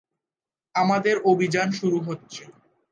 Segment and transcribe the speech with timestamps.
[0.75, 2.43] আমাদের অভিযান শুরু হচ্ছে!